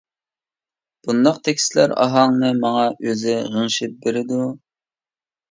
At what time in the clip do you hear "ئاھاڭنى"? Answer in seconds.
2.05-2.49